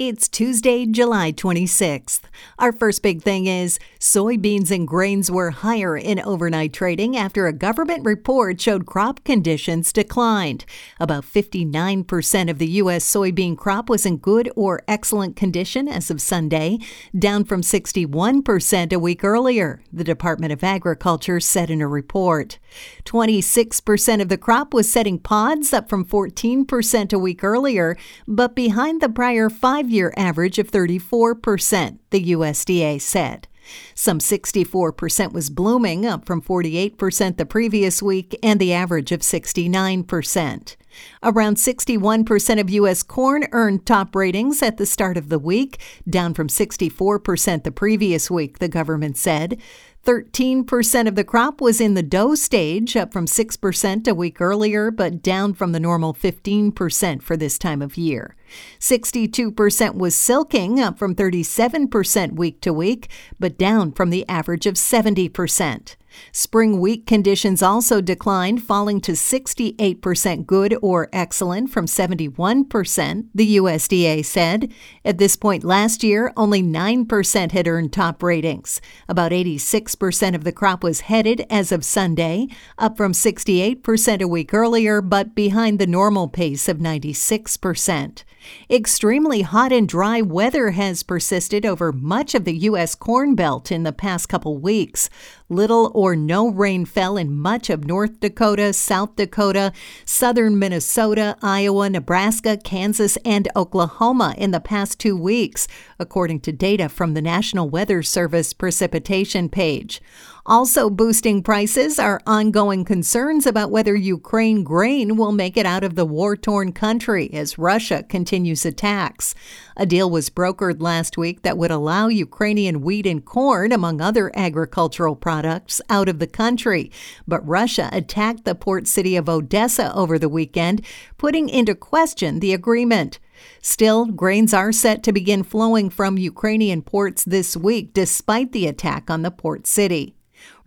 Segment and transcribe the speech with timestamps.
[0.00, 2.20] It's Tuesday, July 26th.
[2.56, 7.52] Our first big thing is soybeans and grains were higher in overnight trading after a
[7.52, 10.64] government report showed crop conditions declined.
[11.00, 13.12] About 59% of the U.S.
[13.12, 16.78] soybean crop was in good or excellent condition as of Sunday,
[17.18, 22.60] down from 61% a week earlier, the Department of Agriculture said in a report.
[23.04, 27.96] 26% of the crop was setting pods, up from 14% a week earlier,
[28.28, 33.48] but behind the prior five five year average of 34%, the USDA said.
[33.94, 40.76] Some 64% was blooming, up from 48% the previous week, and the average of 69%.
[41.22, 43.02] Around 61% of U.S.
[43.02, 48.30] corn earned top ratings at the start of the week, down from 64% the previous
[48.30, 49.58] week, the government said.
[50.04, 54.90] 13% of the crop was in the dough stage, up from 6% a week earlier,
[54.90, 58.34] but down from the normal 15% for this time of year.
[58.80, 64.74] 62% was silking, up from 37% week to week, but down from the average of
[64.74, 65.96] 70%.
[66.32, 74.24] Spring wheat conditions also declined, falling to 68% good or excellent from 71%, the USDA
[74.24, 74.72] said.
[75.04, 78.80] At this point last year, only 9% had earned top ratings.
[79.08, 84.54] About 86% of the crop was headed as of Sunday, up from 68% a week
[84.54, 88.24] earlier, but behind the normal pace of 96%.
[88.70, 92.94] Extremely hot and dry weather has persisted over much of the U.S.
[92.94, 95.10] Corn Belt in the past couple weeks.
[95.50, 99.72] Little or no rain fell in much of North Dakota, South Dakota,
[100.04, 105.66] southern Minnesota, Iowa, Nebraska, Kansas, and Oklahoma in the past two weeks,
[105.98, 110.02] according to data from the National Weather Service precipitation page.
[110.44, 115.94] Also boosting prices are ongoing concerns about whether Ukraine grain will make it out of
[115.94, 119.34] the war torn country as Russia continues attacks.
[119.76, 124.32] A deal was brokered last week that would allow Ukrainian wheat and corn, among other
[124.34, 126.90] agricultural products, out of the country.
[127.26, 130.84] But Russia attacked the port city of Odessa over the weekend,
[131.16, 133.18] putting into question the agreement.
[133.62, 139.10] Still, grains are set to begin flowing from Ukrainian ports this week despite the attack
[139.10, 140.14] on the port city.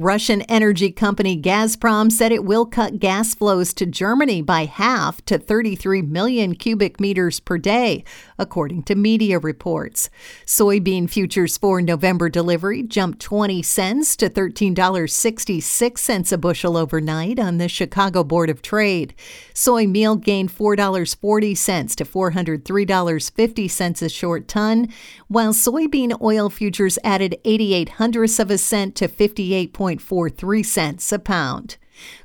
[0.00, 5.36] Russian energy company Gazprom said it will cut gas flows to Germany by half to
[5.36, 8.02] 33 million cubic meters per day,
[8.38, 10.08] according to media reports.
[10.46, 17.68] Soybean futures for November delivery jumped 20 cents to $13.66 a bushel overnight on the
[17.68, 19.12] Chicago Board of Trade.
[19.52, 24.88] Soy meal gained $4.40 to $403.50 a short ton,
[25.28, 29.74] while soybean oil futures added 88 hundredths of a cent to 58.
[29.98, 31.76] 43 cents a pound.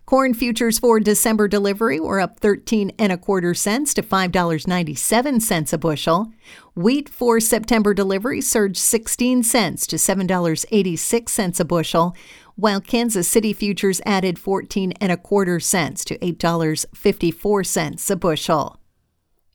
[0.05, 5.77] Corn futures for December delivery were up 13 and a quarter cents to $5.97 a
[5.77, 6.31] bushel.
[6.75, 12.15] Wheat for September delivery surged 16 cents to $7.86 a bushel,
[12.55, 18.79] while Kansas City futures added 14 and a quarter cents to $8.54 a bushel.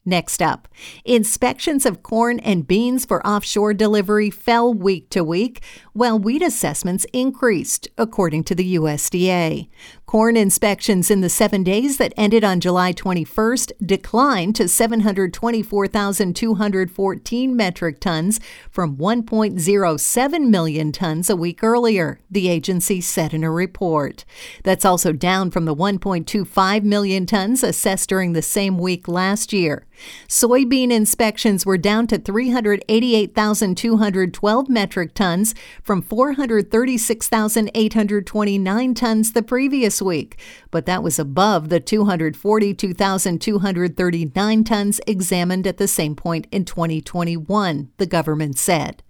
[0.06, 0.66] Next up,
[1.04, 5.62] inspections of corn and beans for offshore delivery fell week to week,
[5.92, 9.68] while wheat assessments increased, according to the USDA.
[10.06, 18.00] Corn inspections in the seven days that ended on July 21st declined to 724,214 metric
[18.00, 18.40] tons
[18.70, 24.24] from 1.07 million tons a week earlier, the agency said in a report.
[24.64, 29.84] That's also down from the 1.25 million tons assessed during the same week last year.
[30.28, 40.38] Soybean inspections were down to 388,212 metric tons from 436,829 tons the previous week,
[40.70, 48.06] but that was above the 242,239 tons examined at the same point in 2021, the
[48.06, 49.02] government said.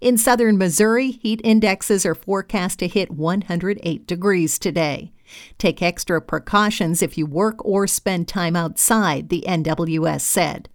[0.00, 5.12] In southern Missouri, heat indexes are forecast to hit 108 degrees today.
[5.58, 10.68] Take extra precautions if you work or spend time outside, the NWS said.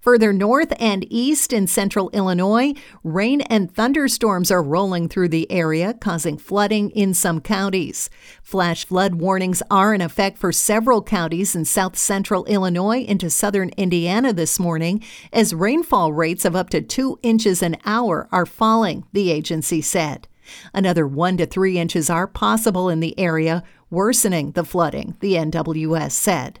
[0.00, 5.94] Further north and east in central Illinois, rain and thunderstorms are rolling through the area,
[5.94, 8.10] causing flooding in some counties.
[8.42, 13.70] Flash flood warnings are in effect for several counties in south central Illinois into southern
[13.76, 15.02] Indiana this morning,
[15.32, 20.28] as rainfall rates of up to two inches an hour are falling, the agency said.
[20.72, 26.12] Another one to three inches are possible in the area, worsening the flooding, the NWS
[26.12, 26.60] said.